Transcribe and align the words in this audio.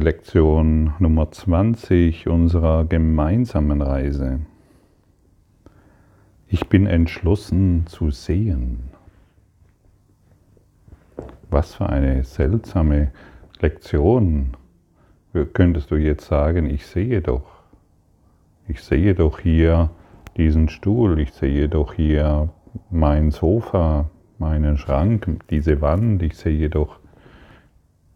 Lektion 0.00 0.94
Nummer 0.98 1.30
20 1.30 2.26
unserer 2.26 2.86
gemeinsamen 2.86 3.82
Reise. 3.82 4.40
Ich 6.48 6.68
bin 6.68 6.86
entschlossen 6.86 7.86
zu 7.86 8.10
sehen. 8.10 8.90
Was 11.50 11.74
für 11.74 11.90
eine 11.90 12.24
seltsame 12.24 13.12
Lektion. 13.60 14.56
Könntest 15.52 15.90
du 15.90 15.96
jetzt 15.96 16.26
sagen, 16.26 16.64
ich 16.64 16.86
sehe 16.86 17.20
doch. 17.20 17.62
Ich 18.68 18.80
sehe 18.82 19.14
doch 19.14 19.38
hier 19.38 19.90
diesen 20.38 20.70
Stuhl, 20.70 21.20
ich 21.20 21.32
sehe 21.32 21.68
doch 21.68 21.92
hier 21.92 22.48
mein 22.90 23.30
Sofa, 23.30 24.08
meinen 24.38 24.78
Schrank, 24.78 25.40
diese 25.50 25.82
Wand, 25.82 26.22
ich 26.22 26.36
sehe 26.38 26.70
doch 26.70 26.98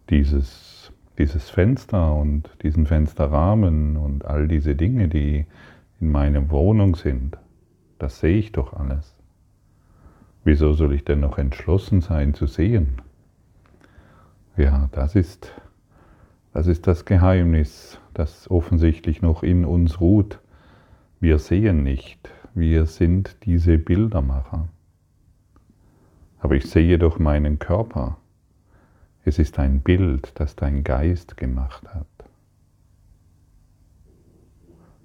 dieses, 0.09 0.74
dieses 1.19 1.51
Fenster 1.51 2.15
und 2.15 2.51
diesen 2.63 2.87
Fensterrahmen 2.87 3.97
und 3.97 4.25
all 4.25 4.49
diese 4.49 4.75
Dinge, 4.75 5.09
die 5.09 5.47
in 6.01 6.11
meiner 6.11 6.51
Wohnung 6.51 6.97
sind. 6.97 7.39
Das 7.99 8.21
sehe 8.21 8.37
ich 8.37 8.53
doch 8.53 8.73
alles. 8.73 9.15
Wieso 10.45 10.73
soll 10.75 10.93
ich 10.93 11.05
denn 11.05 11.21
noch 11.21 11.39
entschlossen 11.39 12.01
sein 12.01 12.35
zu 12.35 12.47
sehen? 12.47 13.01
Ja, 14.57 14.89
das 14.93 15.15
ist, 15.15 15.53
das 16.53 16.67
ist 16.67 16.87
das 16.87 17.05
Geheimnis, 17.05 17.99
das 18.13 18.51
offensichtlich 18.51 19.23
noch 19.23 19.43
in 19.43 19.65
uns 19.65 20.01
ruht. 20.01 20.41
Wir 21.19 21.39
sehen 21.39 21.83
nicht, 21.83 22.31
wir 22.55 22.87
sind 22.87 23.37
diese 23.45 23.79
Bildermacher. 23.79 24.69
Aber 26.39 26.55
ich 26.55 26.67
sehe 26.69 26.99
doch 26.99 27.19
meinen 27.19 27.59
Körper. 27.59 28.19
Es 29.27 29.39
ist 29.39 29.59
ein 29.59 29.81
Bild, 29.81 30.39
das 30.39 30.55
dein 30.55 30.85
Geist 30.85 31.39
gemacht 31.39 31.89
hat. 31.95 32.07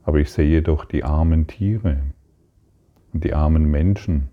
Aber 0.04 0.18
ich 0.18 0.30
sehe 0.30 0.62
doch 0.62 0.84
die 0.84 1.06
armen 1.06 1.48
Tiere 1.48 2.02
und 3.14 3.24
die 3.24 3.34
armen 3.34 3.72
Menschen. 3.72 4.30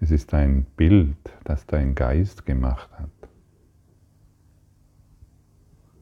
Es 0.00 0.12
ist 0.12 0.32
ein 0.34 0.66
Bild, 0.76 1.16
das 1.42 1.66
dein 1.66 1.96
Geist 1.96 2.46
gemacht 2.46 2.88
hat. 2.92 3.10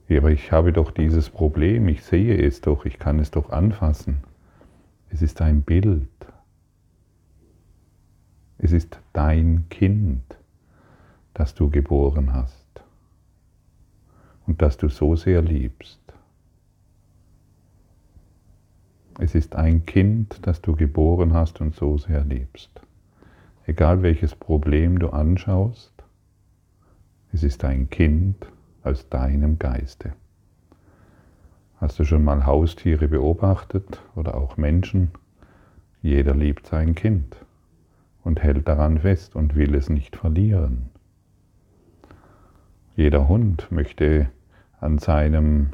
Aber 0.07 0.29
ich 0.29 0.51
habe 0.51 0.71
doch 0.71 0.91
dieses 0.91 1.31
Problem, 1.31 1.87
ich 1.87 2.03
sehe 2.03 2.37
es 2.37 2.61
doch, 2.61 2.85
ich 2.85 2.99
kann 2.99 3.17
es 3.17 3.31
doch 3.31 3.49
anfassen. 3.49 4.17
Es 5.09 5.23
ist 5.23 5.41
ein 5.41 5.63
Bild. 5.63 6.07
Es 8.59 8.71
ist 8.71 8.99
dein 9.11 9.65
Kind, 9.69 10.37
das 11.33 11.55
du 11.55 11.71
geboren 11.71 12.31
hast 12.31 12.64
und 14.47 14.61
das 14.61 14.77
du 14.77 14.89
so 14.89 15.15
sehr 15.15 15.41
liebst. 15.41 15.99
Es 19.17 19.33
ist 19.33 19.55
ein 19.55 19.85
Kind, 19.85 20.45
das 20.45 20.61
du 20.61 20.75
geboren 20.75 21.33
hast 21.33 21.61
und 21.61 21.73
so 21.73 21.97
sehr 21.97 22.23
liebst. 22.25 22.69
Egal 23.65 24.03
welches 24.03 24.35
Problem 24.35 24.99
du 24.99 25.09
anschaust, 25.09 25.93
es 27.31 27.43
ist 27.43 27.63
ein 27.63 27.89
Kind 27.89 28.47
aus 28.83 29.09
deinem 29.09 29.57
Geiste. 29.57 30.13
Hast 31.77 31.99
du 31.99 32.05
schon 32.05 32.23
mal 32.23 32.45
Haustiere 32.45 33.07
beobachtet 33.07 34.01
oder 34.15 34.35
auch 34.35 34.57
Menschen? 34.57 35.11
Jeder 36.01 36.35
liebt 36.35 36.67
sein 36.67 36.95
Kind 36.95 37.37
und 38.23 38.41
hält 38.41 38.67
daran 38.67 38.99
fest 38.99 39.35
und 39.35 39.55
will 39.55 39.75
es 39.75 39.89
nicht 39.89 40.15
verlieren. 40.15 40.89
Jeder 42.95 43.27
Hund 43.27 43.71
möchte 43.71 44.29
an 44.79 44.97
seinem 44.99 45.71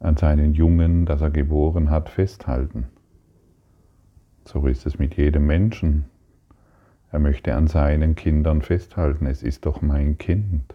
an 0.00 0.16
seinen 0.18 0.52
Jungen, 0.52 1.06
das 1.06 1.22
er 1.22 1.30
geboren 1.30 1.88
hat, 1.88 2.10
festhalten. 2.10 2.88
So 4.44 4.66
ist 4.66 4.84
es 4.84 4.98
mit 4.98 5.16
jedem 5.16 5.46
Menschen. 5.46 6.04
Er 7.10 7.20
möchte 7.20 7.54
an 7.54 7.68
seinen 7.68 8.14
Kindern 8.14 8.60
festhalten. 8.60 9.24
Es 9.24 9.42
ist 9.42 9.64
doch 9.64 9.80
mein 9.80 10.18
Kind. 10.18 10.74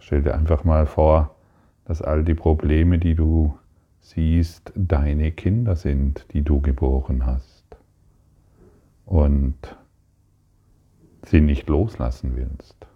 Stell 0.00 0.22
dir 0.22 0.34
einfach 0.34 0.64
mal 0.64 0.86
vor, 0.86 1.36
dass 1.84 2.02
all 2.02 2.24
die 2.24 2.34
Probleme, 2.34 2.98
die 2.98 3.14
du 3.14 3.56
siehst, 4.00 4.72
deine 4.74 5.30
Kinder 5.30 5.76
sind, 5.76 6.26
die 6.32 6.42
du 6.42 6.60
geboren 6.60 7.26
hast. 7.26 7.64
Und 9.04 9.76
sie 11.28 11.40
nicht 11.40 11.68
loslassen 11.68 12.36
willst 12.36 12.86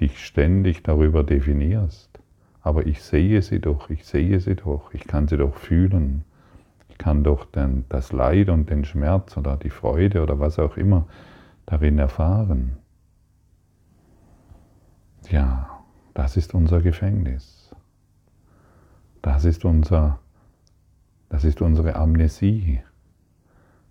dich 0.00 0.24
ständig 0.24 0.82
darüber 0.82 1.22
definierst. 1.22 2.08
Aber 2.62 2.86
ich 2.86 3.02
sehe 3.02 3.40
sie 3.42 3.60
doch, 3.60 3.90
ich 3.90 4.04
sehe 4.04 4.40
sie 4.40 4.56
doch, 4.56 4.92
ich 4.92 5.06
kann 5.06 5.28
sie 5.28 5.36
doch 5.36 5.54
fühlen. 5.54 6.24
Ich 6.88 6.98
kann 6.98 7.24
doch 7.24 7.44
den, 7.46 7.84
das 7.88 8.12
Leid 8.12 8.48
und 8.48 8.68
den 8.68 8.84
Schmerz 8.84 9.36
oder 9.36 9.56
die 9.56 9.70
Freude 9.70 10.22
oder 10.22 10.38
was 10.38 10.58
auch 10.58 10.76
immer 10.76 11.06
darin 11.66 11.98
erfahren. 11.98 12.76
Ja, 15.30 15.84
das 16.12 16.36
ist 16.36 16.54
unser 16.54 16.82
Gefängnis. 16.82 17.74
Das 19.22 19.44
ist, 19.44 19.64
unser, 19.64 20.18
das 21.28 21.44
ist 21.44 21.62
unsere 21.62 21.94
Amnesie. 21.94 22.80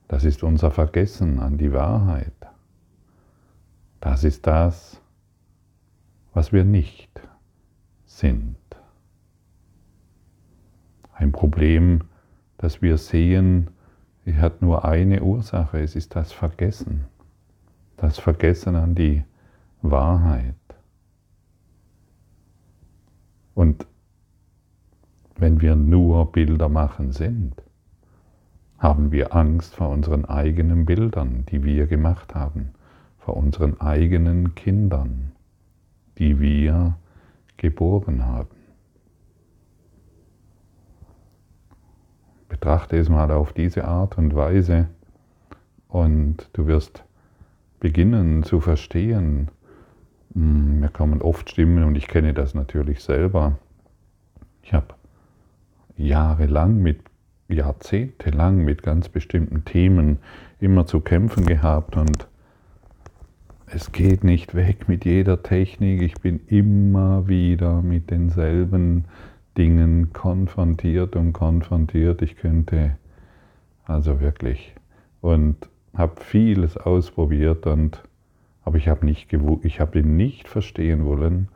Das 0.08 0.26
ist 0.26 0.44
unser 0.44 0.72
Vergessen 0.72 1.40
an 1.40 1.58
die 1.58 1.72
Wahrheit. 1.72 2.34
Das 4.02 4.24
ist 4.24 4.48
das, 4.48 5.02
was 6.34 6.54
wir 6.54 6.64
nicht 6.64 7.22
sind. 8.06 8.56
Ein 11.14 11.32
Problem, 11.32 12.06
das 12.58 12.82
wir 12.82 12.98
sehen, 12.98 13.70
hat 14.26 14.62
nur 14.62 14.86
eine 14.86 15.24
Ursache, 15.24 15.80
es 15.82 15.96
ist 15.96 16.16
das 16.16 16.32
Vergessen. 16.32 17.06
Das 17.98 18.20
Vergessen 18.20 18.76
an 18.76 18.96
die 18.96 19.24
Wahrheit. 19.82 20.56
Und 23.54 23.86
wenn 25.36 25.60
wir 25.60 25.76
nur 25.76 26.32
Bilder 26.32 26.70
machen 26.70 27.12
sind, 27.12 27.62
haben 28.78 29.12
wir 29.12 29.36
Angst 29.36 29.76
vor 29.76 29.90
unseren 29.90 30.26
eigenen 30.26 30.86
Bildern, 30.86 31.46
die 31.48 31.64
wir 31.64 31.88
gemacht 31.88 32.36
haben, 32.36 32.70
vor 33.30 33.38
unseren 33.38 33.80
eigenen 33.80 34.56
Kindern 34.56 35.34
die 36.18 36.40
wir 36.40 36.98
geboren 37.58 38.26
haben. 38.26 38.50
Betrachte 42.50 42.98
es 42.98 43.08
mal 43.08 43.32
auf 43.32 43.54
diese 43.54 43.86
Art 43.86 44.18
und 44.18 44.36
Weise 44.36 44.88
und 45.88 46.50
du 46.54 46.66
wirst 46.66 47.04
beginnen 47.80 48.42
zu 48.42 48.60
verstehen. 48.60 49.50
Hm, 50.34 50.80
mir 50.80 50.90
kommen 50.90 51.22
oft 51.22 51.52
Stimmen 51.52 51.84
und 51.84 51.96
ich 51.96 52.08
kenne 52.08 52.34
das 52.34 52.56
natürlich 52.56 53.02
selber. 53.02 53.60
Ich 54.64 54.74
habe 54.74 54.96
jahrelang 55.96 56.80
mit, 56.80 57.02
jahrzehntelang 57.48 58.58
mit 58.58 58.84
ganz 58.84 59.08
bestimmten 59.08 59.64
Themen 59.66 60.18
immer 60.60 60.86
zu 60.86 61.00
kämpfen 61.00 61.46
gehabt 61.46 61.96
und 61.96 62.29
es 63.72 63.92
geht 63.92 64.24
nicht 64.24 64.56
weg 64.56 64.88
mit 64.88 65.06
jeder 65.06 65.44
Technik. 65.44 66.02
Ich 66.02 66.16
bin 66.16 66.40
immer 66.48 67.28
wieder 67.28 67.82
mit 67.82 68.10
denselben 68.10 69.06
Dingen 69.58 70.12
konfrontiert 70.12 71.16
und 71.16 71.34
konfrontiert. 71.34 72.22
Ich 72.22 72.36
könnte 72.36 72.98
also 73.86 74.20
wirklich 74.20 74.74
und 75.22 75.56
habe 75.96 76.20
vieles 76.22 76.78
ausprobiert 76.78 77.68
und 77.68 78.04
aber 78.64 78.78
ich 78.78 78.88
habe 78.88 79.06
nicht 79.06 79.32
ich 79.64 79.80
habe 79.80 80.04
nicht 80.04 80.48
verstehen 80.48 81.06
wollen, 81.06 81.48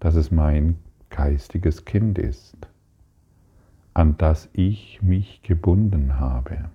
dass 0.00 0.14
es 0.14 0.30
mein 0.30 0.76
geistiges 1.10 1.84
Kind 1.84 2.18
ist, 2.18 2.56
an 3.94 4.16
das 4.18 4.48
ich 4.52 5.00
mich 5.02 5.42
gebunden 5.42 6.18
habe 6.18 6.70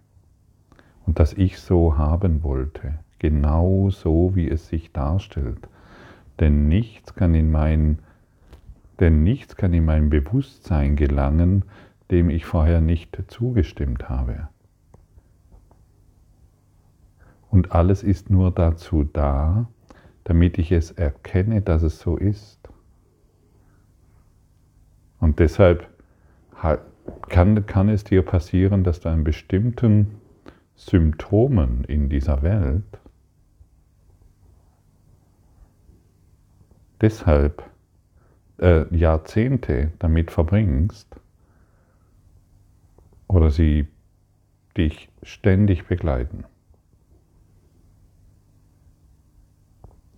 und 1.06 1.20
das 1.20 1.34
ich 1.34 1.60
so 1.60 1.98
haben 1.98 2.44
wollte 2.44 2.96
genau 3.24 3.90
so, 3.90 4.36
wie 4.36 4.50
es 4.50 4.68
sich 4.68 4.92
darstellt. 4.92 5.70
Denn 6.42 6.68
nichts 6.68 7.16
kann 7.16 7.34
in 7.34 7.52
mein, 7.52 8.00
denn 9.00 9.24
nichts 9.24 9.56
kann 9.56 9.74
in 9.74 9.86
mein 9.86 10.10
Bewusstsein 10.10 10.98
gelangen, 10.98 11.64
dem 12.12 12.30
ich 12.30 12.46
vorher 12.46 12.82
nicht 12.82 13.18
zugestimmt 13.30 14.10
habe. 14.10 14.50
Und 17.50 17.72
alles 17.72 18.04
ist 18.04 18.30
nur 18.30 18.52
dazu 18.52 19.06
da, 19.06 19.70
damit 20.26 20.58
ich 20.58 20.74
es 20.74 20.92
erkenne, 20.92 21.62
dass 21.62 21.82
es 21.82 22.00
so 22.00 22.18
ist. 22.18 22.60
Und 25.22 25.40
deshalb 25.40 25.88
kann, 27.30 27.66
kann 27.68 27.88
es 27.88 28.04
dir 28.04 28.22
passieren, 28.22 28.84
dass 28.84 29.00
du 29.00 29.08
an 29.08 29.24
bestimmten 29.24 30.20
Symptomen 30.76 31.86
in 31.86 32.10
dieser 32.10 32.42
Welt 32.42 32.84
Deshalb 37.04 37.70
äh, 38.60 38.86
Jahrzehnte 38.96 39.92
damit 40.00 40.32
verbringst 40.32 41.20
oder 43.28 43.50
sie 43.50 43.88
dich 44.78 45.10
ständig 45.22 45.86
begleiten. 45.86 46.46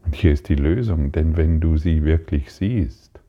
Und 0.05 0.13
hier 0.13 0.31
ist 0.31 0.47
die 0.47 0.55
Lösung, 0.55 1.11
denn 1.11 1.37
wenn 1.37 1.59
du 1.59 1.75
sie 1.77 2.03
wirklich 2.03 2.53
siehst, 2.53 3.19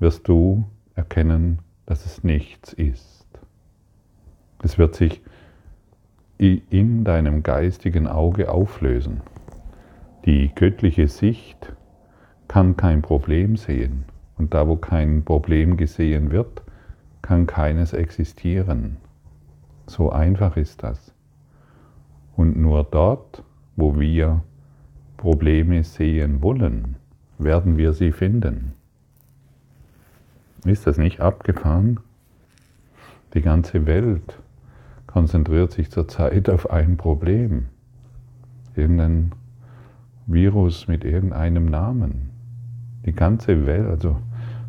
wirst 0.00 0.26
du 0.26 0.68
erkennen, 0.96 1.60
dass 1.86 2.04
es 2.04 2.24
nichts 2.24 2.72
ist. 2.72 3.28
Es 4.60 4.76
wird 4.76 4.96
sich 4.96 5.22
in 6.38 7.04
deinem 7.04 7.44
geistigen 7.44 8.08
Auge 8.08 8.50
auflösen. 8.50 9.20
Die 10.24 10.52
göttliche 10.52 11.06
Sicht 11.06 11.76
kann 12.48 12.76
kein 12.76 13.02
Problem 13.02 13.56
sehen. 13.56 14.04
Und 14.38 14.54
da, 14.54 14.66
wo 14.66 14.76
kein 14.76 15.24
Problem 15.24 15.76
gesehen 15.76 16.30
wird, 16.30 16.62
kann 17.22 17.46
keines 17.46 17.92
existieren. 17.92 18.96
So 19.86 20.10
einfach 20.10 20.56
ist 20.56 20.82
das. 20.82 21.12
Und 22.36 22.56
nur 22.56 22.84
dort, 22.84 23.42
wo 23.76 23.98
wir 23.98 24.42
Probleme 25.16 25.84
sehen 25.84 26.40
wollen, 26.42 26.96
werden 27.38 27.76
wir 27.76 27.92
sie 27.92 28.12
finden. 28.12 28.72
Ist 30.64 30.86
das 30.86 30.98
nicht 30.98 31.20
abgefahren? 31.20 32.00
Die 33.34 33.42
ganze 33.42 33.86
Welt 33.86 34.38
konzentriert 35.06 35.72
sich 35.72 35.90
zurzeit 35.90 36.48
auf 36.48 36.70
ein 36.70 36.96
Problem. 36.96 37.66
Irgendein 38.74 39.32
Virus 40.26 40.88
mit 40.88 41.04
irgendeinem 41.04 41.66
Namen. 41.66 42.37
Die 43.04 43.12
ganze 43.12 43.66
Welt, 43.66 43.86
also 43.86 44.16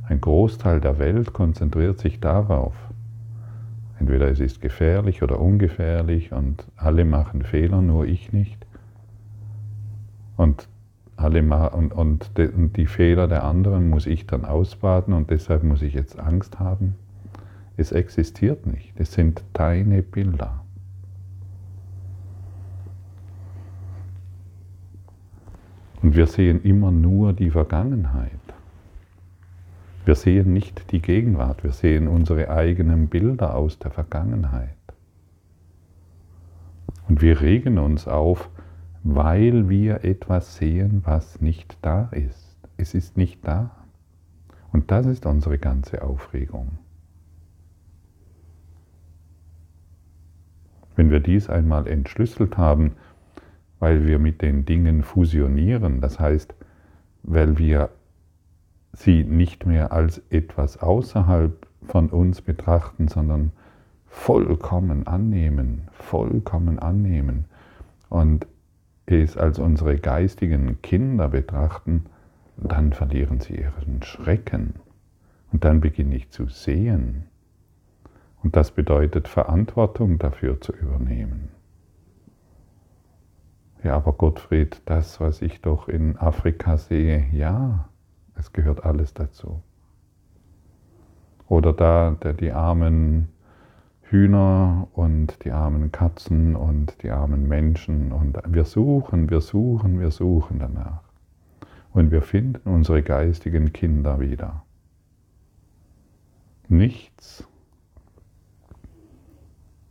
ein 0.08 0.22
Großteil 0.22 0.82
der 0.82 1.00
Welt 1.00 1.34
konzentriert 1.34 2.00
sich 2.00 2.20
darauf. 2.20 2.76
Entweder 4.00 4.30
es 4.30 4.40
ist 4.40 4.62
gefährlich 4.62 5.24
oder 5.24 5.40
ungefährlich 5.40 6.32
und 6.32 6.64
alle 6.78 7.06
machen 7.06 7.44
Fehler, 7.44 7.82
nur 7.82 8.06
ich 8.06 8.32
nicht. 8.32 8.66
Und, 10.38 10.70
alle 11.18 11.42
und, 11.72 11.92
und, 11.92 12.40
und 12.40 12.78
die 12.78 12.88
Fehler 12.88 13.28
der 13.28 13.44
anderen 13.44 13.90
muss 13.90 14.08
ich 14.08 14.26
dann 14.26 14.46
ausbaden 14.46 15.14
und 15.14 15.30
deshalb 15.30 15.64
muss 15.64 15.82
ich 15.82 15.94
jetzt 15.94 16.18
Angst 16.18 16.60
haben. 16.60 16.96
Es 17.76 17.92
existiert 17.92 18.66
nicht. 18.66 18.94
Es 18.96 19.14
sind 19.14 19.44
deine 19.54 20.02
Bilder. 20.02 20.59
Und 26.02 26.16
wir 26.16 26.28
sehen 26.28 26.64
immer 26.64 26.92
nur 26.92 27.34
die 27.34 27.52
Vergangenheit. 27.52 28.32
Wir 30.06 30.16
sehen 30.16 30.54
nicht 30.54 30.92
die 30.92 31.02
Gegenwart, 31.02 31.64
wir 31.64 31.72
sehen 31.72 32.08
unsere 32.08 32.50
eigenen 32.50 33.10
Bilder 33.10 33.56
aus 33.56 33.80
der 33.80 33.92
Vergangenheit. 33.92 34.70
Und 37.08 37.22
wir 37.22 37.42
regen 37.42 37.78
uns 37.78 38.08
auf, 38.08 38.50
weil 39.04 39.70
wir 39.70 40.04
etwas 40.04 40.56
sehen, 40.56 41.02
was 41.06 41.42
nicht 41.42 41.78
da 41.82 42.10
ist. 42.12 42.58
Es 42.78 42.94
ist 42.94 43.18
nicht 43.18 43.46
da. 43.46 43.72
Und 44.72 44.92
das 44.92 45.06
ist 45.06 45.26
unsere 45.26 45.58
ganze 45.58 46.04
Aufregung. 46.04 46.78
Wenn 50.96 51.12
wir 51.12 51.20
dies 51.20 51.50
einmal 51.50 51.88
entschlüsselt 51.88 52.58
haben, 52.58 52.94
weil 53.80 54.06
wir 54.06 54.20
mit 54.20 54.42
den 54.42 54.66
Dingen 54.66 55.04
fusionieren, 55.04 56.02
das 56.02 56.20
heißt, 56.20 56.54
weil 57.24 57.58
wir 57.58 57.90
sie 58.94 59.24
nicht 59.24 59.66
mehr 59.66 59.92
als 59.92 60.22
etwas 60.30 60.82
außerhalb 60.82 61.68
von 61.86 62.10
uns 62.10 62.42
betrachten, 62.42 63.08
sondern 63.08 63.52
vollkommen 64.08 65.08
annehmen, 65.08 65.88
vollkommen 65.92 66.80
annehmen 66.80 67.46
und 68.10 68.48
es 69.06 69.38
als 69.38 69.60
unsere 69.60 69.98
geistigen 69.98 70.82
Kinder 70.82 71.30
betrachten, 71.30 72.06
dann 72.58 72.94
verlieren 72.94 73.40
sie 73.40 73.56
ihren 73.56 74.04
Schrecken. 74.04 74.76
Und 75.52 75.64
dann 75.64 75.82
beginne 75.82 76.16
ich 76.16 76.30
zu 76.30 76.48
sehen. 76.48 77.24
Und 78.44 78.56
das 78.56 78.72
bedeutet 78.72 79.28
Verantwortung 79.28 80.20
dafür 80.20 80.62
zu 80.62 80.74
übernehmen. 80.74 81.50
Ja, 83.84 83.96
aber 83.96 84.14
Gottfried, 84.14 84.82
das, 84.86 85.22
was 85.22 85.42
ich 85.42 85.62
doch 85.62 85.88
in 85.88 86.18
Afrika 86.18 86.78
sehe, 86.78 87.28
ja, 87.32 87.90
es 88.36 88.52
gehört 88.52 88.84
alles 88.84 89.14
dazu. 89.14 89.62
Oder 91.48 91.74
da 91.74 92.12
die 92.12 92.52
armen 92.52 93.30
Hühner 94.10 94.88
und 94.94 95.44
die 95.46 95.52
armen 95.52 95.92
Katzen 95.92 96.56
und 96.56 97.04
die 97.04 97.12
armen 97.12 97.48
Menschen. 97.48 98.12
Und 98.12 98.38
wir 98.48 98.66
suchen, 98.66 99.30
wir 99.30 99.42
suchen, 99.42 100.00
wir 100.00 100.12
suchen 100.12 100.60
danach. 100.60 101.04
Und 101.94 102.12
wir 102.12 102.22
finden 102.22 102.70
unsere 102.70 103.04
geistigen 103.04 103.72
Kinder 103.72 104.20
wieder. 104.20 104.64
Nichts, 106.68 107.48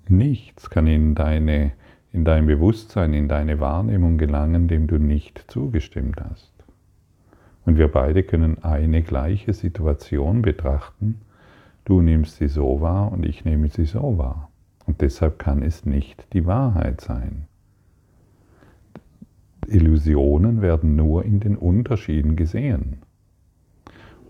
nichts 0.08 0.70
kann 0.70 0.86
in, 0.86 1.14
deine, 1.14 1.72
in 2.12 2.24
dein 2.24 2.46
Bewusstsein, 2.46 3.14
in 3.14 3.28
deine 3.28 3.60
Wahrnehmung 3.60 4.18
gelangen, 4.18 4.68
dem 4.68 4.86
du 4.86 4.98
nicht 4.98 5.44
zugestimmt 5.48 6.20
hast. 6.20 6.52
Und 7.64 7.76
wir 7.76 7.88
beide 7.88 8.22
können 8.22 8.62
eine 8.62 9.02
gleiche 9.02 9.52
Situation 9.52 10.42
betrachten 10.42 11.20
Du 11.88 12.02
nimmst 12.02 12.36
sie 12.36 12.48
so 12.48 12.82
wahr 12.82 13.10
und 13.10 13.24
ich 13.24 13.46
nehme 13.46 13.70
sie 13.70 13.86
so 13.86 14.18
wahr. 14.18 14.50
Und 14.84 15.00
deshalb 15.00 15.38
kann 15.38 15.62
es 15.62 15.86
nicht 15.86 16.34
die 16.34 16.44
Wahrheit 16.44 17.00
sein. 17.00 17.46
Illusionen 19.66 20.60
werden 20.60 20.96
nur 20.96 21.24
in 21.24 21.40
den 21.40 21.56
Unterschieden 21.56 22.36
gesehen. 22.36 22.98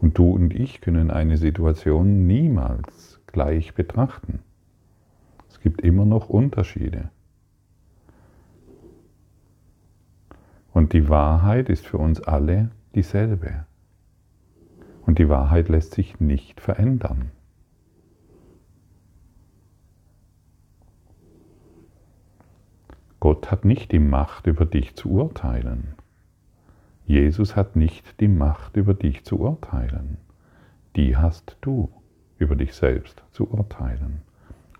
Und 0.00 0.18
du 0.18 0.30
und 0.30 0.54
ich 0.54 0.80
können 0.80 1.10
eine 1.10 1.36
Situation 1.36 2.28
niemals 2.28 3.20
gleich 3.26 3.74
betrachten. 3.74 4.38
Es 5.48 5.58
gibt 5.58 5.80
immer 5.80 6.04
noch 6.04 6.28
Unterschiede. 6.28 7.10
Und 10.78 10.92
die 10.92 11.08
Wahrheit 11.08 11.70
ist 11.70 11.88
für 11.88 11.98
uns 11.98 12.20
alle 12.20 12.70
dieselbe. 12.94 13.66
Und 15.04 15.18
die 15.18 15.28
Wahrheit 15.28 15.68
lässt 15.68 15.94
sich 15.94 16.20
nicht 16.20 16.60
verändern. 16.60 17.32
Gott 23.18 23.50
hat 23.50 23.64
nicht 23.64 23.90
die 23.90 23.98
Macht, 23.98 24.46
über 24.46 24.66
dich 24.66 24.94
zu 24.94 25.10
urteilen. 25.10 25.96
Jesus 27.06 27.56
hat 27.56 27.74
nicht 27.74 28.20
die 28.20 28.28
Macht, 28.28 28.76
über 28.76 28.94
dich 28.94 29.24
zu 29.24 29.40
urteilen. 29.40 30.18
Die 30.94 31.16
hast 31.16 31.56
du, 31.60 31.90
über 32.38 32.54
dich 32.54 32.72
selbst 32.74 33.24
zu 33.32 33.50
urteilen. 33.50 34.22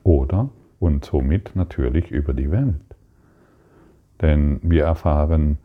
Oder 0.05 0.51
und 0.79 1.05
somit 1.05 1.57
natürlich 1.57 2.13
über 2.13 2.35
die 2.35 2.53
Welt. 2.53 2.95
Denn 4.21 4.61
wir 4.63 4.85
erfahren 4.85 5.59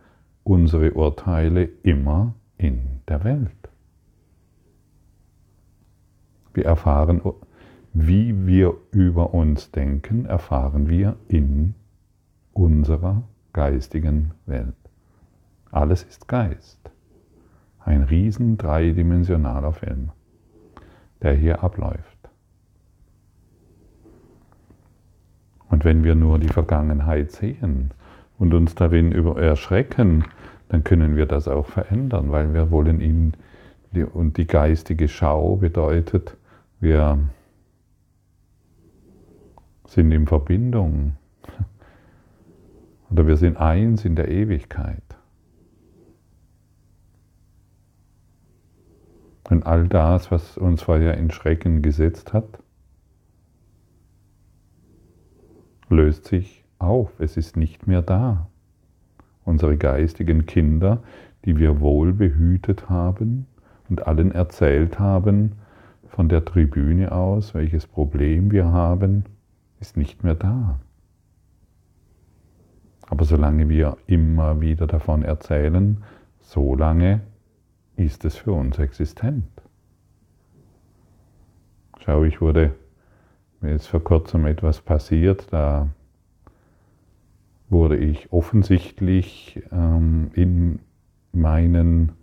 unsere 0.43 0.93
Urteile 0.93 1.69
immer 1.83 2.33
in 2.57 3.01
der 3.07 3.23
Welt. 3.23 3.51
Wir 6.53 6.65
erfahren, 6.65 7.21
wie 7.93 8.45
wir 8.45 8.75
über 8.91 9.33
uns 9.33 9.71
denken, 9.71 10.25
erfahren 10.25 10.89
wir 10.89 11.15
in 11.27 11.75
unserer 12.53 13.23
geistigen 13.53 14.31
Welt. 14.45 14.75
Alles 15.71 16.03
ist 16.03 16.27
Geist. 16.27 16.79
Ein 17.79 18.03
riesen 18.03 18.57
dreidimensionaler 18.57 19.73
Film, 19.73 20.11
der 21.21 21.33
hier 21.33 21.63
abläuft. 21.63 22.17
Und 25.69 25.85
wenn 25.85 26.03
wir 26.03 26.15
nur 26.15 26.37
die 26.37 26.49
Vergangenheit 26.49 27.31
sehen 27.31 27.91
und 28.37 28.53
uns 28.53 28.75
darin 28.75 29.11
erschrecken, 29.11 30.25
dann 30.69 30.83
können 30.83 31.15
wir 31.15 31.25
das 31.25 31.47
auch 31.47 31.65
verändern, 31.65 32.31
weil 32.31 32.53
wir 32.53 32.71
wollen 32.71 32.99
ihn, 33.01 33.33
und 34.13 34.37
die 34.37 34.47
geistige 34.47 35.07
Schau 35.07 35.57
bedeutet, 35.57 36.35
wir 36.79 37.19
sind 39.85 40.11
in 40.11 40.25
Verbindung 40.25 41.15
oder 43.11 43.27
wir 43.27 43.37
sind 43.37 43.57
eins 43.57 44.05
in 44.05 44.15
der 44.15 44.29
Ewigkeit. 44.29 45.03
Und 49.49 49.65
all 49.67 49.87
das, 49.87 50.31
was 50.31 50.57
uns 50.57 50.81
vorher 50.81 51.17
in 51.17 51.29
Schrecken 51.29 51.81
gesetzt 51.81 52.33
hat, 52.33 52.59
löst 55.89 56.25
sich 56.25 56.63
auf. 56.79 57.19
Es 57.19 57.37
ist 57.37 57.55
nicht 57.55 57.85
mehr 57.87 58.01
da. 58.01 58.47
Unsere 59.45 59.77
geistigen 59.77 60.45
Kinder, 60.45 61.03
die 61.45 61.57
wir 61.57 61.79
wohl 61.79 62.13
behütet 62.13 62.89
haben 62.89 63.45
und 63.89 64.07
allen 64.07 64.31
erzählt 64.31 64.99
haben 64.99 65.53
von 66.07 66.29
der 66.29 66.45
Tribüne 66.45 67.11
aus, 67.11 67.53
welches 67.53 67.87
Problem 67.87 68.51
wir 68.51 68.71
haben, 68.71 69.25
ist 69.79 69.97
nicht 69.97 70.23
mehr 70.23 70.35
da. 70.35 70.79
Aber 73.09 73.25
solange 73.25 73.67
wir 73.69 73.97
immer 74.07 74.61
wieder 74.61 74.87
davon 74.87 75.23
erzählen, 75.23 76.03
solange 76.39 77.21
ist 77.95 78.25
es 78.25 78.37
für 78.37 78.53
uns 78.53 78.79
existent. 78.79 79.45
Schau, 81.99 82.23
ich 82.23 82.41
wurde, 82.41 82.73
mir 83.61 83.73
ist 83.73 83.87
vor 83.87 84.03
kurzem 84.03 84.45
etwas 84.45 84.81
passiert, 84.81 85.51
da 85.51 85.89
wurde 87.73 87.97
ich 87.97 88.31
offensichtlich 88.31 89.61
ähm, 89.71 90.31
in 90.33 90.79
meinen, 91.33 92.13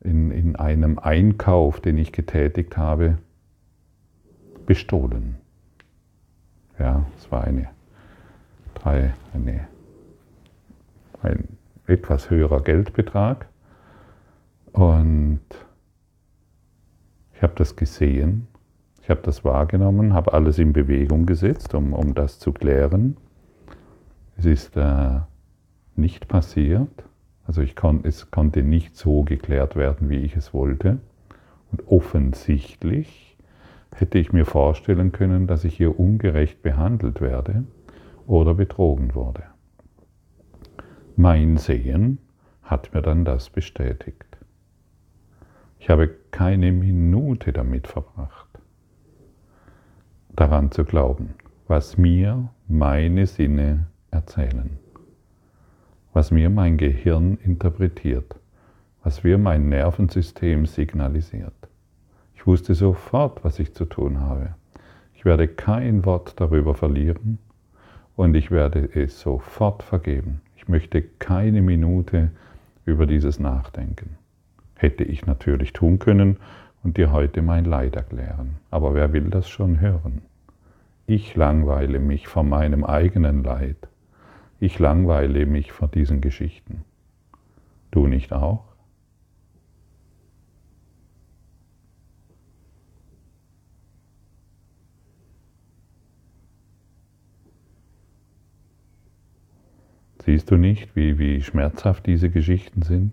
in, 0.00 0.32
in 0.32 0.56
einem 0.56 0.98
Einkauf, 0.98 1.80
den 1.80 1.98
ich 1.98 2.10
getätigt 2.10 2.76
habe, 2.76 3.18
bestohlen. 4.66 5.36
Ja, 6.78 7.06
es 7.18 7.30
war 7.30 7.44
eine, 7.44 7.68
drei, 8.74 9.12
eine, 9.34 9.68
ein 11.22 11.48
etwas 11.86 12.30
höherer 12.30 12.62
Geldbetrag. 12.62 13.46
Und 14.72 15.42
ich 17.34 17.42
habe 17.42 17.52
das 17.56 17.76
gesehen, 17.76 18.48
ich 19.02 19.10
habe 19.10 19.20
das 19.22 19.44
wahrgenommen, 19.44 20.14
habe 20.14 20.32
alles 20.32 20.58
in 20.58 20.72
Bewegung 20.72 21.26
gesetzt, 21.26 21.74
um, 21.74 21.92
um 21.92 22.14
das 22.14 22.38
zu 22.38 22.52
klären. 22.52 23.18
Es 24.36 24.44
ist 24.44 24.76
äh, 24.76 25.20
nicht 25.96 26.28
passiert, 26.28 27.04
also 27.46 27.60
ich 27.60 27.76
kon, 27.76 28.00
es 28.04 28.30
konnte 28.30 28.62
nicht 28.62 28.96
so 28.96 29.22
geklärt 29.22 29.76
werden, 29.76 30.08
wie 30.08 30.18
ich 30.18 30.36
es 30.36 30.54
wollte. 30.54 30.98
Und 31.70 31.86
offensichtlich 31.88 33.36
hätte 33.94 34.18
ich 34.18 34.32
mir 34.32 34.44
vorstellen 34.44 35.12
können, 35.12 35.46
dass 35.46 35.64
ich 35.64 35.76
hier 35.76 35.98
ungerecht 35.98 36.62
behandelt 36.62 37.20
werde 37.20 37.64
oder 38.26 38.54
betrogen 38.54 39.14
wurde. 39.14 39.44
Mein 41.16 41.58
Sehen 41.58 42.18
hat 42.62 42.94
mir 42.94 43.02
dann 43.02 43.24
das 43.24 43.50
bestätigt. 43.50 44.24
Ich 45.78 45.90
habe 45.90 46.08
keine 46.30 46.72
Minute 46.72 47.52
damit 47.52 47.86
verbracht, 47.86 48.48
daran 50.34 50.70
zu 50.70 50.84
glauben, 50.84 51.34
was 51.68 51.98
mir 51.98 52.48
meine 52.66 53.26
Sinne 53.26 53.86
erzählen, 54.14 54.78
was 56.12 56.30
mir 56.30 56.48
mein 56.48 56.78
Gehirn 56.78 57.36
interpretiert, 57.44 58.36
was 59.02 59.24
mir 59.24 59.36
mein 59.36 59.68
Nervensystem 59.68 60.66
signalisiert. 60.66 61.52
Ich 62.34 62.46
wusste 62.46 62.74
sofort, 62.74 63.44
was 63.44 63.58
ich 63.58 63.74
zu 63.74 63.84
tun 63.84 64.20
habe. 64.20 64.54
Ich 65.14 65.24
werde 65.24 65.48
kein 65.48 66.04
Wort 66.04 66.40
darüber 66.40 66.74
verlieren 66.74 67.38
und 68.16 68.34
ich 68.34 68.50
werde 68.50 68.88
es 68.94 69.20
sofort 69.20 69.82
vergeben. 69.82 70.40
Ich 70.56 70.68
möchte 70.68 71.02
keine 71.02 71.60
Minute 71.60 72.30
über 72.84 73.06
dieses 73.06 73.40
nachdenken. 73.40 74.16
Hätte 74.76 75.04
ich 75.04 75.26
natürlich 75.26 75.72
tun 75.72 75.98
können 75.98 76.36
und 76.82 76.96
dir 76.96 77.12
heute 77.12 77.42
mein 77.42 77.64
Leid 77.64 77.96
erklären. 77.96 78.56
Aber 78.70 78.94
wer 78.94 79.12
will 79.12 79.30
das 79.30 79.48
schon 79.48 79.80
hören? 79.80 80.22
Ich 81.06 81.34
langweile 81.34 81.98
mich 81.98 82.28
vor 82.28 82.44
meinem 82.44 82.84
eigenen 82.84 83.42
Leid. 83.42 83.76
Ich 84.64 84.78
langweile 84.78 85.44
mich 85.44 85.72
vor 85.72 85.88
diesen 85.88 86.22
Geschichten. 86.22 86.86
Du 87.90 88.06
nicht 88.06 88.32
auch? 88.32 88.64
Siehst 100.24 100.50
du 100.50 100.56
nicht, 100.56 100.96
wie, 100.96 101.18
wie 101.18 101.42
schmerzhaft 101.42 102.06
diese 102.06 102.30
Geschichten 102.30 102.80
sind? 102.80 103.12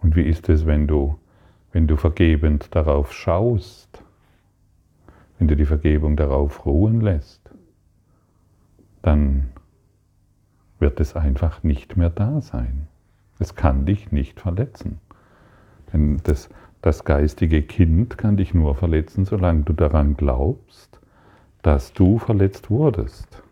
Und 0.00 0.16
wie 0.16 0.22
ist 0.22 0.48
es, 0.48 0.64
wenn 0.64 0.86
du, 0.86 1.18
wenn 1.72 1.86
du 1.86 1.98
vergebend 1.98 2.74
darauf 2.74 3.12
schaust? 3.12 4.07
Wenn 5.38 5.48
du 5.48 5.56
die 5.56 5.66
Vergebung 5.66 6.16
darauf 6.16 6.66
ruhen 6.66 7.00
lässt, 7.00 7.50
dann 9.02 9.50
wird 10.78 11.00
es 11.00 11.16
einfach 11.16 11.62
nicht 11.62 11.96
mehr 11.96 12.10
da 12.10 12.40
sein. 12.40 12.88
Es 13.38 13.54
kann 13.54 13.86
dich 13.86 14.10
nicht 14.12 14.40
verletzen. 14.40 14.98
Denn 15.92 16.18
das, 16.24 16.48
das 16.82 17.04
geistige 17.04 17.62
Kind 17.62 18.18
kann 18.18 18.36
dich 18.36 18.52
nur 18.52 18.74
verletzen, 18.74 19.24
solange 19.24 19.62
du 19.62 19.72
daran 19.72 20.16
glaubst, 20.16 21.00
dass 21.62 21.92
du 21.92 22.18
verletzt 22.18 22.70
wurdest. 22.70 23.42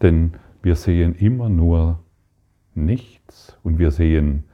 Denn 0.00 0.34
wir 0.62 0.76
sehen 0.76 1.14
immer 1.14 1.48
nur 1.48 2.00
nichts 2.74 3.58
und 3.62 3.78
wir 3.78 3.90
sehen 3.90 4.44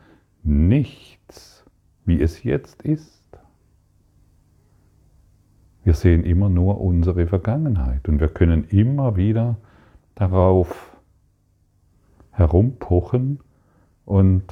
nichts, 0.43 1.65
wie 2.05 2.21
es 2.21 2.43
jetzt 2.43 2.83
ist. 2.83 3.18
Wir 5.89 5.95
sehen 5.95 6.23
immer 6.23 6.51
nur 6.51 6.83
unsere 6.83 7.27
Vergangenheit 7.27 8.11
und 8.11 8.21
wir 8.21 8.29
können 8.29 8.65
immer 8.65 9.17
wieder 9.17 9.57
darauf 10.17 10.95
herumpochen 12.31 13.41
und 14.05 14.45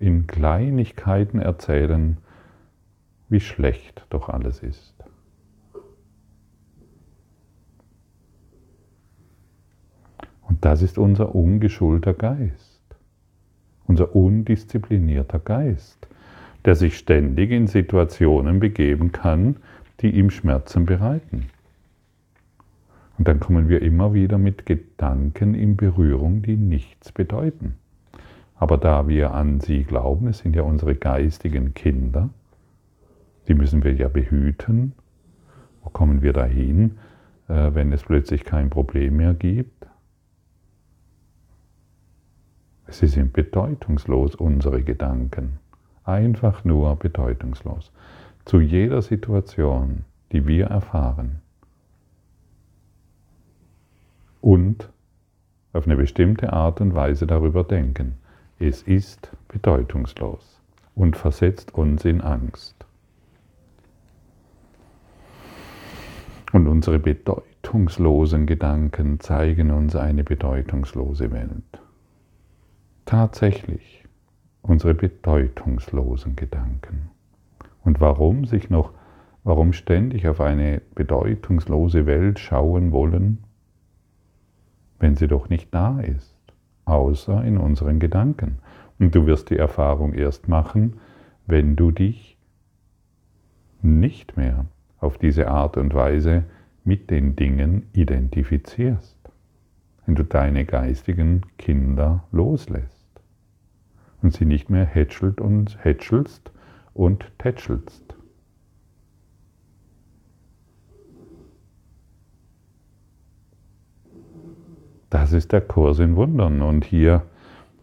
in 0.00 0.26
Kleinigkeiten 0.26 1.38
erzählen, 1.38 2.16
wie 3.28 3.38
schlecht 3.38 4.04
doch 4.10 4.28
alles 4.30 4.64
ist. 4.64 4.96
Und 10.48 10.64
das 10.64 10.82
ist 10.82 10.98
unser 10.98 11.36
ungeschulter 11.36 12.14
Geist, 12.14 12.82
unser 13.86 14.16
undisziplinierter 14.16 15.38
Geist, 15.38 16.08
der 16.64 16.74
sich 16.74 16.98
ständig 16.98 17.52
in 17.52 17.68
Situationen 17.68 18.58
begeben 18.58 19.12
kann, 19.12 19.54
die 20.00 20.10
ihm 20.10 20.30
Schmerzen 20.30 20.86
bereiten. 20.86 21.50
Und 23.18 23.28
dann 23.28 23.38
kommen 23.38 23.68
wir 23.68 23.82
immer 23.82 24.14
wieder 24.14 24.38
mit 24.38 24.64
Gedanken 24.64 25.54
in 25.54 25.76
Berührung, 25.76 26.42
die 26.42 26.56
nichts 26.56 27.12
bedeuten. 27.12 27.74
Aber 28.56 28.78
da 28.78 29.08
wir 29.08 29.32
an 29.34 29.60
sie 29.60 29.84
glauben, 29.84 30.28
es 30.28 30.38
sind 30.38 30.56
ja 30.56 30.62
unsere 30.62 30.94
geistigen 30.94 31.74
Kinder, 31.74 32.30
die 33.46 33.54
müssen 33.54 33.84
wir 33.84 33.92
ja 33.94 34.08
behüten. 34.08 34.92
Wo 35.82 35.90
kommen 35.90 36.22
wir 36.22 36.32
dahin, 36.32 36.98
äh, 37.48 37.74
wenn 37.74 37.92
es 37.92 38.02
plötzlich 38.02 38.44
kein 38.44 38.70
Problem 38.70 39.16
mehr 39.16 39.34
gibt? 39.34 39.86
Sie 42.88 43.06
sind 43.06 43.32
bedeutungslos, 43.32 44.34
unsere 44.34 44.82
Gedanken. 44.82 45.58
Einfach 46.04 46.64
nur 46.64 46.96
bedeutungslos 46.96 47.92
zu 48.50 48.60
jeder 48.60 49.00
Situation, 49.00 50.04
die 50.32 50.44
wir 50.44 50.66
erfahren. 50.66 51.40
Und 54.40 54.88
auf 55.72 55.86
eine 55.86 55.94
bestimmte 55.96 56.52
Art 56.52 56.80
und 56.80 56.92
Weise 56.92 57.28
darüber 57.28 57.62
denken. 57.62 58.18
Es 58.58 58.82
ist 58.82 59.30
bedeutungslos 59.46 60.60
und 60.96 61.16
versetzt 61.16 61.74
uns 61.74 62.04
in 62.04 62.20
Angst. 62.22 62.74
Und 66.52 66.66
unsere 66.66 66.98
bedeutungslosen 66.98 68.46
Gedanken 68.46 69.20
zeigen 69.20 69.70
uns 69.70 69.94
eine 69.94 70.24
bedeutungslose 70.24 71.30
Welt. 71.30 71.80
Tatsächlich 73.04 74.04
unsere 74.60 74.94
bedeutungslosen 74.94 76.34
Gedanken. 76.34 77.10
Und 77.84 78.00
warum 78.00 78.44
sich 78.44 78.70
noch, 78.70 78.92
warum 79.44 79.72
ständig 79.72 80.28
auf 80.28 80.40
eine 80.40 80.82
bedeutungslose 80.94 82.06
Welt 82.06 82.38
schauen 82.38 82.92
wollen, 82.92 83.38
wenn 84.98 85.16
sie 85.16 85.28
doch 85.28 85.48
nicht 85.48 85.74
da 85.74 86.00
ist, 86.00 86.36
außer 86.84 87.42
in 87.44 87.56
unseren 87.56 87.98
Gedanken. 87.98 88.58
Und 88.98 89.14
du 89.14 89.26
wirst 89.26 89.50
die 89.50 89.56
Erfahrung 89.56 90.12
erst 90.12 90.48
machen, 90.48 91.00
wenn 91.46 91.74
du 91.74 91.90
dich 91.90 92.36
nicht 93.82 94.36
mehr 94.36 94.66
auf 94.98 95.16
diese 95.16 95.48
Art 95.48 95.78
und 95.78 95.94
Weise 95.94 96.44
mit 96.84 97.10
den 97.10 97.34
Dingen 97.34 97.86
identifizierst. 97.92 99.16
Wenn 100.04 100.14
du 100.14 100.24
deine 100.24 100.64
geistigen 100.64 101.42
Kinder 101.56 102.24
loslässt 102.30 103.08
und 104.22 104.34
sie 104.34 104.44
nicht 104.44 104.68
mehr 104.68 104.84
hätschelt 104.84 105.40
und 105.40 105.82
hätschelst 105.82 106.52
und 107.00 107.24
tätschelst. 107.38 108.14
Das 115.08 115.32
ist 115.32 115.52
der 115.52 115.62
Kurs 115.62 115.98
in 115.98 116.14
Wundern. 116.16 116.60
Und 116.60 116.84
hier, 116.84 117.22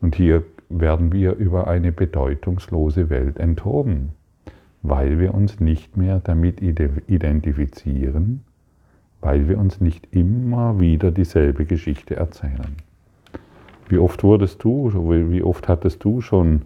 und 0.01 0.15
hier 0.15 0.43
werden 0.69 1.11
wir 1.11 1.33
über 1.33 1.67
eine 1.67 1.91
bedeutungslose 1.91 3.09
Welt 3.09 3.39
enthoben, 3.39 4.09
weil 4.83 5.17
wir 5.17 5.33
uns 5.33 5.59
nicht 5.59 5.97
mehr 5.97 6.19
damit 6.19 6.61
identifizieren, 6.61 8.43
weil 9.19 9.47
wir 9.49 9.57
uns 9.57 9.81
nicht 9.81 10.13
immer 10.13 10.79
wieder 10.79 11.09
dieselbe 11.09 11.65
Geschichte 11.65 12.17
erzählen. 12.17 12.75
Wie 13.89 13.97
oft 13.97 14.23
wurdest 14.23 14.63
du, 14.63 14.91
wie 15.31 15.41
oft 15.41 15.67
hattest 15.67 16.03
du 16.03 16.21
schon 16.21 16.61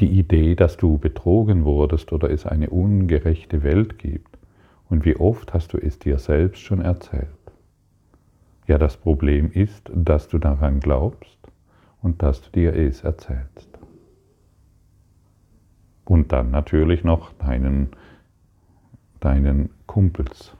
die 0.00 0.18
Idee, 0.18 0.54
dass 0.54 0.76
du 0.76 0.98
betrogen 0.98 1.64
wurdest 1.64 2.12
oder 2.12 2.30
es 2.30 2.46
eine 2.46 2.70
ungerechte 2.70 3.62
Welt 3.62 3.98
gibt? 3.98 4.38
Und 4.88 5.04
wie 5.04 5.16
oft 5.16 5.52
hast 5.52 5.72
du 5.72 5.78
es 5.78 5.98
dir 5.98 6.18
selbst 6.18 6.60
schon 6.60 6.80
erzählt? 6.80 7.28
Ja, 8.66 8.78
das 8.78 8.96
Problem 8.96 9.50
ist, 9.52 9.90
dass 9.94 10.28
du 10.28 10.38
daran 10.38 10.80
glaubst 10.80 11.38
und 12.02 12.22
dass 12.22 12.42
du 12.42 12.50
dir 12.50 12.74
es 12.74 13.02
erzählst. 13.02 13.78
Und 16.04 16.32
dann 16.32 16.50
natürlich 16.50 17.04
noch 17.04 17.32
deinen, 17.34 17.88
deinen 19.20 19.70
Kumpels 19.86 20.54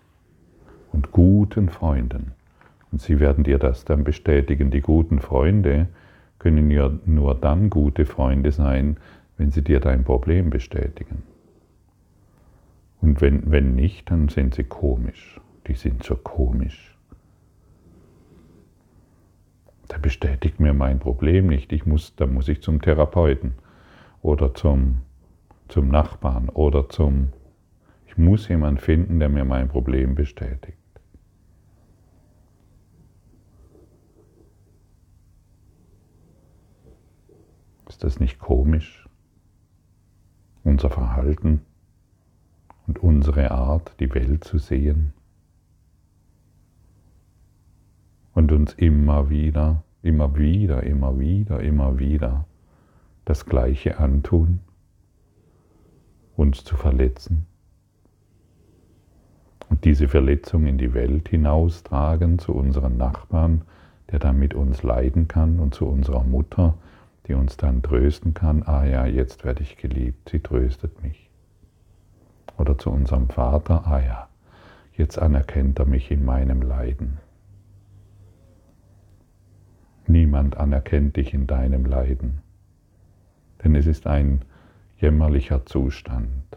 und 0.93 1.13
guten 1.13 1.69
Freunden. 1.69 2.33
Und 2.91 3.01
sie 3.01 3.21
werden 3.21 3.45
dir 3.45 3.59
das 3.59 3.85
dann 3.85 4.05
bestätigen. 4.05 4.71
Die 4.71 4.81
guten 4.81 5.21
Freunde 5.21 5.89
können 6.39 6.71
ja 6.71 6.91
nur 7.05 7.35
dann 7.35 7.71
gute 7.71 8.07
Freunde 8.07 8.53
sein, 8.53 8.97
wenn 9.39 9.51
sie 9.53 9.63
dir 9.63 9.81
dein 9.81 10.05
Problem 10.05 10.51
bestätigen. 10.51 11.23
Und 13.01 13.21
wenn, 13.21 13.51
wenn 13.51 13.75
nicht, 13.77 14.11
dann 14.11 14.29
sind 14.29 14.55
sie 14.55 14.65
komisch. 14.65 15.41
Die 15.69 15.75
sind 15.75 16.03
so 16.03 16.17
komisch. 16.17 16.99
Der 19.91 19.99
bestätigt 19.99 20.61
mir 20.61 20.75
mein 20.75 20.99
Problem 20.99 21.47
nicht. 21.47 21.73
Ich 21.73 21.87
muss, 21.87 22.17
dann 22.17 22.35
muss 22.35 22.49
ich 22.49 22.63
zum 22.63 22.83
Therapeuten 22.83 23.55
oder 24.21 24.55
zum, 24.55 24.99
zum 25.69 25.89
Nachbarn 25.89 26.49
oder 26.49 26.89
zum... 26.89 27.29
Ich 28.07 28.19
muss 28.19 28.49
jemanden 28.49 28.81
finden, 28.81 29.21
der 29.21 29.29
mir 29.29 29.45
mein 29.45 29.69
Problem 29.69 30.17
bestätigt. 30.17 30.77
Ist 37.89 38.03
das 38.03 38.19
nicht 38.19 38.39
komisch? 38.39 39.08
Unser 40.69 40.91
Verhalten 40.91 41.63
und 42.87 42.99
unsere 42.99 43.53
Art, 43.53 43.95
die 44.01 44.13
Welt 44.13 44.45
zu 44.45 44.59
sehen 44.59 45.15
und 48.35 48.53
uns 48.53 48.75
immer 48.75 49.31
wieder, 49.31 49.83
immer 50.03 50.37
wieder, 50.37 50.83
immer 50.83 51.19
wieder, 51.19 51.61
immer 51.61 51.99
wieder 51.99 52.45
das 53.25 53.47
Gleiche 53.47 53.99
antun, 53.99 54.61
uns 56.37 56.65
zu 56.65 56.77
verletzen 56.77 57.47
und 59.71 59.87
diese 59.87 60.07
Verletzung 60.07 60.67
in 60.67 60.77
die 60.77 60.93
Welt 60.93 61.31
hinaustragen 61.31 62.39
zu 62.39 62.53
unseren 62.53 62.99
Nachbarn, 62.99 63.63
der 64.11 64.19
dann 64.19 64.39
mit 64.39 64.53
uns 64.53 64.83
leiden 64.83 65.29
kann 65.29 65.61
und 65.61 65.75
zu 65.75 65.87
unserer 65.87 66.25
Mutter, 66.25 66.75
die 67.29 67.35
uns 67.35 67.59
dann 67.59 67.83
trösten 67.83 68.33
kann, 68.33 68.63
ah 68.63 68.85
ja, 68.85 69.07
jetzt 69.07 69.45
werde 69.45 69.63
ich 69.63 69.77
geliebt, 69.77 70.31
sie 70.31 70.41
tröstet 70.41 71.03
mich. 71.03 71.31
Oder 72.57 72.79
zu 72.79 72.91
unserem 72.91 73.29
Vater, 73.29 73.87
ah 73.87 74.01
ja, 74.01 74.29
jetzt 74.95 75.19
anerkennt 75.19 75.79
er 75.79 75.85
mich 75.85 76.11
in 76.11 76.25
meinem 76.25 76.63
Leiden. 76.63 77.19
Niemand 80.07 80.57
anerkennt 80.57 81.17
dich 81.17 81.35
in 81.35 81.47
deinem 81.47 81.85
Leiden, 81.85 82.41
denn 83.63 83.75
es 83.75 83.87
ist 83.87 84.07
ein 84.07 84.41
jämmerlicher 84.97 85.67
Zustand. 85.67 86.57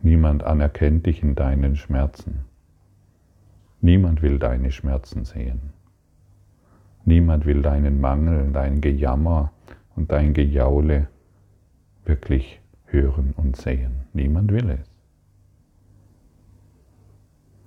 Niemand 0.00 0.44
anerkennt 0.44 1.06
dich 1.06 1.22
in 1.22 1.34
deinen 1.34 1.74
Schmerzen. 1.74 2.44
Niemand 3.80 4.22
will 4.22 4.38
deine 4.38 4.70
Schmerzen 4.70 5.24
sehen. 5.24 5.72
Niemand 7.04 7.46
will 7.46 7.62
deinen 7.62 8.00
Mangel, 8.00 8.50
dein 8.52 8.80
Gejammer 8.80 9.52
und 9.96 10.12
dein 10.12 10.34
Gejaule 10.34 11.08
wirklich 12.04 12.60
hören 12.86 13.34
und 13.36 13.56
sehen. 13.56 14.04
Niemand 14.12 14.52
will 14.52 14.70
es. 14.70 14.90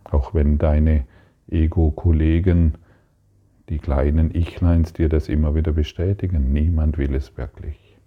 Auch 0.06 0.34
wenn 0.34 0.58
deine 0.58 1.06
Ego-Kollegen, 1.50 2.76
die 3.70 3.80
kleinen 3.80 4.34
Ichleins 4.34 4.94
dir 4.94 5.10
das 5.10 5.28
immer 5.28 5.56
wieder 5.56 5.72
bestätigen, 5.72 6.54
niemand 6.54 6.98
will 6.98 7.14
es 7.16 7.36
wirklich. 7.38 7.98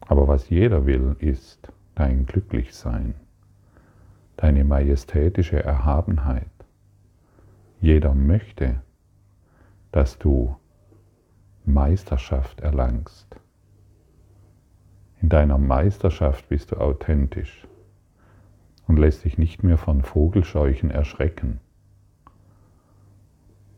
Aber 0.00 0.28
was 0.28 0.48
jeder 0.48 0.86
will, 0.86 1.16
ist 1.18 1.72
dein 1.94 2.26
Glücklichsein, 2.26 3.14
deine 4.36 4.64
majestätische 4.64 5.62
Erhabenheit. 5.62 6.46
Jeder 7.80 8.14
möchte, 8.14 8.82
dass 9.94 10.18
du 10.18 10.56
Meisterschaft 11.64 12.58
erlangst. 12.58 13.38
In 15.22 15.28
deiner 15.28 15.56
Meisterschaft 15.56 16.48
bist 16.48 16.72
du 16.72 16.78
authentisch 16.78 17.68
und 18.88 18.96
lässt 18.96 19.24
dich 19.24 19.38
nicht 19.38 19.62
mehr 19.62 19.78
von 19.78 20.02
Vogelscheuchen 20.02 20.90
erschrecken. 20.90 21.60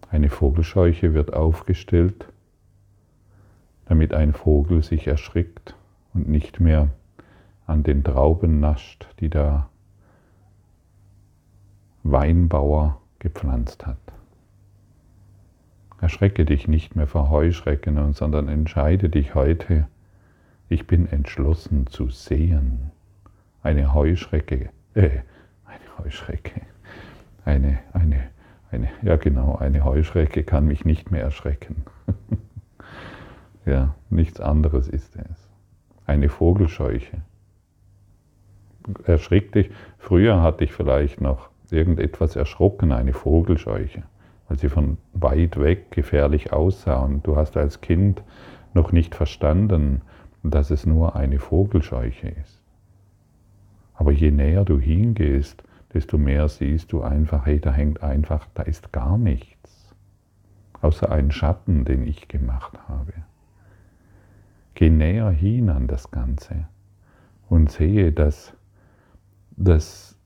Eine 0.09 0.31
Vogelscheuche 0.31 1.13
wird 1.13 1.35
aufgestellt, 1.35 2.33
damit 3.85 4.15
ein 4.15 4.33
Vogel 4.33 4.83
sich 4.83 5.07
erschrickt 5.07 5.77
und 6.15 6.31
nicht 6.31 6.61
mehr 6.61 6.89
an 7.67 7.83
den 7.83 8.03
Trauben 8.03 8.59
nascht, 8.59 9.07
die 9.21 9.29
der 9.29 9.69
Weinbauer 12.05 13.03
gepflanzt 13.19 13.87
hat. 13.87 14.16
Erschrecke 16.01 16.45
dich 16.45 16.69
nicht 16.69 16.95
mehr 16.95 17.07
vor 17.07 17.31
Heuschrecken, 17.31 18.13
sondern 18.13 18.49
entscheide 18.49 19.09
dich 19.09 19.35
heute, 19.35 19.87
ich 20.69 20.87
bin 20.87 21.11
entschlossen 21.11 21.87
zu 21.87 22.11
sehen. 22.11 22.91
Eine 23.63 23.95
Heuschrecke, 23.95 24.69
äh, 24.95 25.11
eine 25.65 25.99
Heuschrecke, 25.99 26.61
eine, 27.45 27.79
eine, 27.93 28.25
eine, 28.71 28.89
ja 29.03 29.17
genau, 29.17 29.57
eine 29.57 29.85
Heuschrecke 29.85 30.45
kann 30.45 30.67
mich 30.67 30.85
nicht 30.85 31.11
mehr 31.11 31.23
erschrecken. 31.23 31.85
ja, 33.65 33.95
nichts 34.11 34.39
anderes 34.41 34.89
ist 34.89 35.17
es. 35.17 35.49
Eine 36.05 36.29
Vogelscheuche. 36.29 37.23
Erschrick 39.05 39.53
dich. 39.53 39.71
Früher 39.99 40.43
hatte 40.43 40.65
ich 40.65 40.73
vielleicht 40.73 41.21
noch 41.21 41.49
irgendetwas 41.71 42.37
erschrocken, 42.37 42.93
eine 42.93 43.13
Vogelscheuche 43.13 44.05
weil 44.49 44.59
sie 44.59 44.69
von 44.69 44.99
weit 45.13 45.59
weg 45.59 45.91
gefährlich 45.91 46.53
aussah. 46.53 47.01
Und 47.01 47.27
du 47.27 47.37
hast 47.37 47.57
als 47.57 47.81
Kind 47.81 48.23
noch 48.75 48.93
nicht 48.93 49.15
verstanden, 49.15 50.03
dass 50.43 50.71
es 50.71 50.87
nur 50.87 51.17
eine 51.17 51.39
Vogelscheuche 51.39 52.29
ist. 52.29 52.63
Aber 53.95 54.13
je 54.13 54.31
näher 54.31 54.65
du 54.65 54.79
hingehst, 54.79 55.63
desto 55.95 56.19
mehr 56.19 56.49
siehst 56.49 56.93
du 56.93 57.03
einfach, 57.03 57.47
hey, 57.47 57.61
da 57.61 57.73
hängt 57.73 58.03
einfach, 58.03 58.47
da 58.55 58.63
ist 58.63 58.93
gar 58.93 59.17
nichts, 59.17 59.95
außer 60.83 61.11
ein 61.11 61.31
Schatten, 61.31 61.85
den 61.85 62.07
ich 62.07 62.29
gemacht 62.29 62.79
habe. 62.89 63.15
Geh 64.75 64.91
näher 64.91 65.31
hin 65.31 65.71
an 65.71 65.87
das 65.87 66.11
Ganze 66.11 66.67
und 67.49 67.71
sehe, 67.71 68.13
dass, 68.13 68.53
dass 69.53 70.19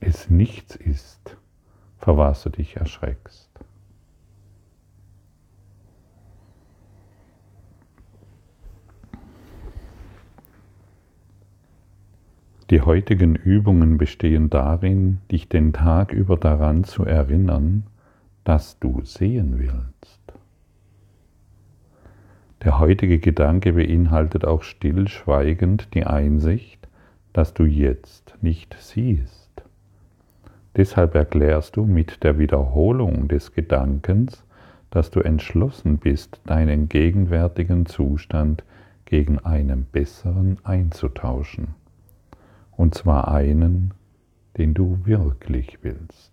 es 0.00 0.30
nichts 0.30 0.74
ist, 0.76 1.36
vor 1.98 2.16
was 2.16 2.42
du 2.42 2.50
dich 2.50 2.76
erschreckst. 2.76 3.48
Die 12.70 12.82
heutigen 12.82 13.34
Übungen 13.34 13.96
bestehen 13.96 14.50
darin, 14.50 15.20
dich 15.32 15.48
den 15.48 15.72
Tag 15.72 16.12
über 16.12 16.36
daran 16.36 16.84
zu 16.84 17.04
erinnern, 17.04 17.84
dass 18.44 18.78
du 18.78 19.00
sehen 19.04 19.58
willst. 19.58 20.20
Der 22.62 22.78
heutige 22.78 23.20
Gedanke 23.20 23.72
beinhaltet 23.72 24.44
auch 24.44 24.62
stillschweigend 24.62 25.94
die 25.94 26.04
Einsicht, 26.04 26.88
dass 27.32 27.54
du 27.54 27.64
jetzt 27.64 28.34
nicht 28.42 28.76
siehst. 28.78 29.47
Deshalb 30.76 31.14
erklärst 31.14 31.76
du 31.76 31.84
mit 31.84 32.22
der 32.22 32.38
Wiederholung 32.38 33.28
des 33.28 33.52
Gedankens, 33.52 34.44
dass 34.90 35.10
du 35.10 35.20
entschlossen 35.20 35.98
bist, 35.98 36.40
deinen 36.46 36.88
gegenwärtigen 36.88 37.86
Zustand 37.86 38.64
gegen 39.04 39.38
einen 39.38 39.84
besseren 39.84 40.58
einzutauschen. 40.64 41.74
Und 42.76 42.94
zwar 42.94 43.28
einen, 43.28 43.92
den 44.56 44.74
du 44.74 45.00
wirklich 45.04 45.78
willst. 45.82 46.32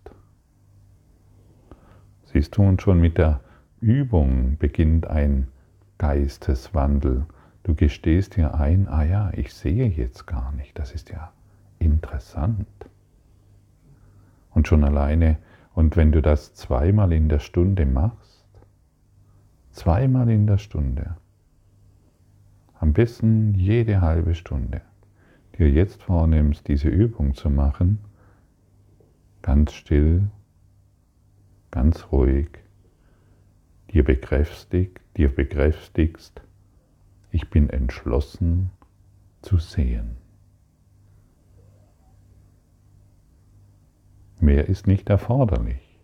Siehst 2.24 2.56
du, 2.56 2.62
und 2.62 2.82
schon 2.82 3.00
mit 3.00 3.18
der 3.18 3.40
Übung 3.80 4.56
beginnt 4.58 5.06
ein 5.06 5.48
Geisteswandel. 5.98 7.26
Du 7.62 7.74
gestehst 7.74 8.36
dir 8.36 8.54
ein, 8.54 8.88
ah 8.88 9.04
ja, 9.04 9.30
ich 9.34 9.54
sehe 9.54 9.86
jetzt 9.86 10.26
gar 10.26 10.52
nicht, 10.52 10.78
das 10.78 10.92
ist 10.92 11.10
ja 11.10 11.32
interessant. 11.78 12.66
Und 14.56 14.66
schon 14.68 14.84
alleine, 14.84 15.36
und 15.74 15.96
wenn 15.96 16.12
du 16.12 16.22
das 16.22 16.54
zweimal 16.54 17.12
in 17.12 17.28
der 17.28 17.40
Stunde 17.40 17.84
machst, 17.84 18.48
zweimal 19.70 20.30
in 20.30 20.46
der 20.46 20.56
Stunde, 20.56 21.14
am 22.80 22.94
besten 22.94 23.52
jede 23.52 24.00
halbe 24.00 24.34
Stunde, 24.34 24.80
dir 25.58 25.68
jetzt 25.68 26.02
vornimmst, 26.02 26.68
diese 26.68 26.88
Übung 26.88 27.34
zu 27.34 27.50
machen, 27.50 27.98
ganz 29.42 29.74
still, 29.74 30.22
ganz 31.70 32.10
ruhig, 32.10 32.48
dir 33.92 34.04
bekräftigt, 34.04 35.02
dir 35.18 35.34
bekräftigst, 35.34 36.40
ich 37.30 37.50
bin 37.50 37.68
entschlossen 37.68 38.70
zu 39.42 39.58
sehen. 39.58 40.16
Mehr 44.40 44.68
ist 44.68 44.86
nicht 44.86 45.08
erforderlich. 45.08 45.98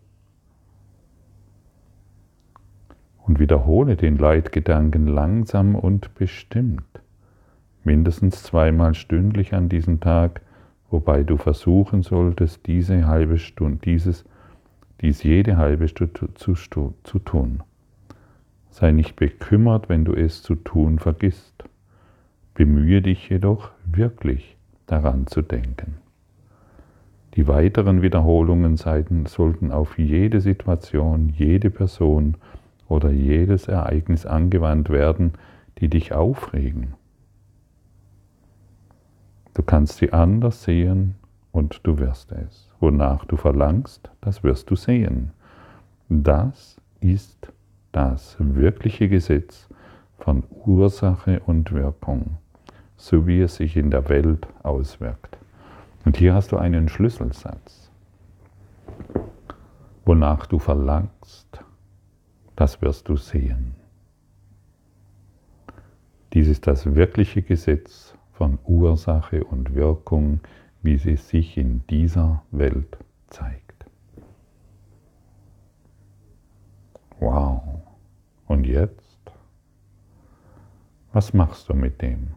Und 3.24 3.38
wiederhole 3.38 3.96
den 3.96 4.16
Leitgedanken 4.16 5.06
langsam 5.06 5.74
und 5.74 6.14
bestimmt, 6.14 7.00
mindestens 7.84 8.42
zweimal 8.42 8.94
stündlich 8.94 9.54
an 9.54 9.68
diesem 9.68 10.00
Tag, 10.00 10.40
wobei 10.90 11.22
du 11.22 11.36
versuchen 11.36 12.02
solltest, 12.02 12.66
diese 12.66 13.06
halbe 13.06 13.38
Stunde, 13.38 13.78
dieses, 13.84 14.24
dies 15.00 15.22
jede 15.22 15.56
halbe 15.56 15.88
Stunde 15.88 16.34
zu, 16.34 16.54
zu, 16.54 17.18
tun. 17.18 17.62
Sei 18.70 18.90
nicht 18.92 19.16
bekümmert, 19.16 19.88
wenn 19.88 20.04
du 20.04 20.14
es 20.14 20.42
zu 20.42 20.54
tun 20.54 20.98
vergisst. 20.98 21.64
Bemühe 22.54 23.02
dich 23.02 23.28
jedoch 23.28 23.70
wirklich 23.84 24.56
daran 24.86 25.26
zu 25.26 25.42
denken. 25.42 25.96
Die 27.34 27.48
weiteren 27.48 28.02
Wiederholungen 28.02 28.76
sollten 28.76 29.72
auf 29.72 29.98
jede 29.98 30.40
Situation, 30.40 31.30
jede 31.30 31.70
Person 31.70 32.36
oder 32.88 33.10
jedes 33.10 33.68
Ereignis 33.68 34.26
angewandt 34.26 34.90
werden, 34.90 35.32
die 35.78 35.88
dich 35.88 36.12
aufregen. 36.12 36.94
Du 39.54 39.62
kannst 39.62 39.96
sie 39.98 40.12
anders 40.12 40.62
sehen 40.62 41.14
und 41.52 41.80
du 41.84 41.98
wirst 41.98 42.32
es. 42.32 42.70
Wonach 42.80 43.24
du 43.24 43.36
verlangst, 43.36 44.10
das 44.20 44.44
wirst 44.44 44.70
du 44.70 44.76
sehen. 44.76 45.30
Das 46.08 46.76
ist 47.00 47.52
das 47.92 48.36
wirkliche 48.38 49.08
Gesetz 49.08 49.68
von 50.18 50.44
Ursache 50.66 51.40
und 51.46 51.72
Wirkung, 51.72 52.38
so 52.96 53.26
wie 53.26 53.40
es 53.40 53.56
sich 53.56 53.76
in 53.76 53.90
der 53.90 54.08
Welt 54.08 54.46
auswirkt. 54.62 55.38
Und 56.04 56.16
hier 56.16 56.34
hast 56.34 56.52
du 56.52 56.56
einen 56.56 56.88
Schlüsselsatz. 56.88 57.90
Wonach 60.04 60.46
du 60.46 60.58
verlangst, 60.58 61.62
das 62.56 62.82
wirst 62.82 63.08
du 63.08 63.16
sehen. 63.16 63.74
Dies 66.32 66.48
ist 66.48 66.66
das 66.66 66.94
wirkliche 66.94 67.42
Gesetz 67.42 68.16
von 68.32 68.58
Ursache 68.64 69.44
und 69.44 69.74
Wirkung, 69.74 70.40
wie 70.82 70.96
sie 70.96 71.16
sich 71.16 71.56
in 71.56 71.86
dieser 71.88 72.42
Welt 72.50 72.98
zeigt. 73.28 73.86
Wow. 77.20 77.62
Und 78.48 78.66
jetzt? 78.66 79.20
Was 81.12 81.32
machst 81.32 81.68
du 81.68 81.74
mit 81.74 82.02
dem? 82.02 82.34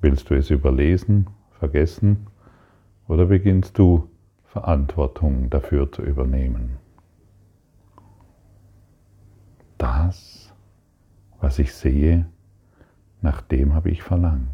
Willst 0.00 0.28
du 0.28 0.34
es 0.34 0.50
überlesen 0.50 1.28
vergessen 1.58 2.26
oder 3.06 3.26
beginnst 3.26 3.78
du 3.78 4.08
Verantwortung 4.44 5.50
dafür 5.50 5.90
zu 5.92 6.02
übernehmen? 6.02 6.78
Das, 9.76 10.52
was 11.40 11.58
ich 11.58 11.74
sehe, 11.74 12.26
nach 13.20 13.40
dem 13.40 13.74
habe 13.74 13.90
ich 13.90 14.02
verlangt. 14.02 14.48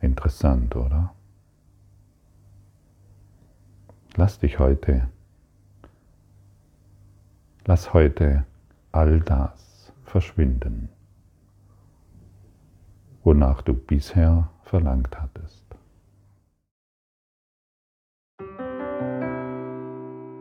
Interessant, 0.00 0.74
oder? 0.76 1.14
Lass 4.16 4.38
dich 4.38 4.58
heute, 4.58 5.08
lass 7.64 7.94
heute 7.94 8.44
all 8.90 9.20
das 9.20 9.92
verschwinden, 10.04 10.90
wonach 13.24 13.62
du 13.62 13.72
bisher 13.72 14.51
verlangt 14.72 15.14
hattest. 15.20 15.66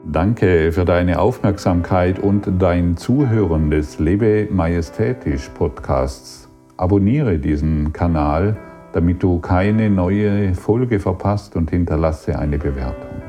Danke 0.09 0.71
für 0.71 0.85
deine 0.85 1.19
Aufmerksamkeit 1.19 2.17
und 2.17 2.49
dein 2.59 2.95
Zuhören 2.95 3.69
des 3.69 3.99
Lebe 3.99 4.47
Majestätisch 4.49 5.49
Podcasts. 5.49 6.47
Abonniere 6.77 7.39
diesen 7.39 7.91
Kanal, 7.91 8.55
damit 8.93 9.21
du 9.21 9.39
keine 9.39 9.89
neue 9.89 10.55
Folge 10.55 11.01
verpasst 11.01 11.57
und 11.57 11.69
hinterlasse 11.69 12.39
eine 12.39 12.57
Bewertung. 12.57 13.21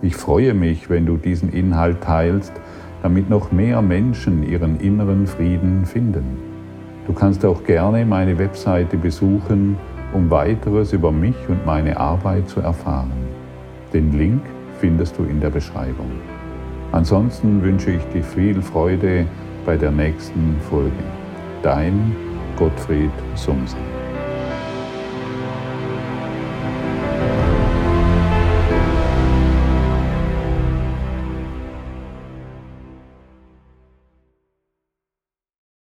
Ich 0.00 0.14
freue 0.14 0.54
mich, 0.54 0.88
wenn 0.88 1.06
du 1.06 1.16
diesen 1.16 1.52
Inhalt 1.52 2.02
teilst, 2.02 2.52
damit 3.02 3.28
noch 3.28 3.50
mehr 3.50 3.82
Menschen 3.82 4.44
ihren 4.44 4.78
inneren 4.78 5.26
Frieden 5.26 5.86
finden. 5.86 6.38
Du 7.08 7.12
kannst 7.14 7.44
auch 7.44 7.64
gerne 7.64 8.06
meine 8.06 8.38
Webseite 8.38 8.96
besuchen 8.96 9.76
um 10.16 10.30
weiteres 10.30 10.94
über 10.94 11.12
mich 11.12 11.36
und 11.46 11.66
meine 11.66 11.98
Arbeit 11.98 12.48
zu 12.48 12.60
erfahren. 12.60 13.12
Den 13.92 14.16
Link 14.16 14.40
findest 14.80 15.18
du 15.18 15.24
in 15.24 15.40
der 15.40 15.50
Beschreibung. 15.50 16.10
Ansonsten 16.90 17.62
wünsche 17.62 17.90
ich 17.90 18.04
dir 18.06 18.24
viel 18.24 18.62
Freude 18.62 19.26
bei 19.66 19.76
der 19.76 19.90
nächsten 19.90 20.56
Folge. 20.70 21.04
Dein 21.62 22.16
Gottfried 22.56 23.10
Sumsen. 23.34 23.95